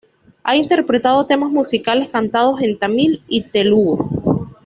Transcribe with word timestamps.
Ha 0.41 0.55
interpretado 0.55 1.27
temas 1.27 1.51
musicales 1.51 2.09
cantados 2.09 2.59
en 2.63 2.75
tamil 2.79 3.21
y 3.27 3.43
telugu. 3.43 4.49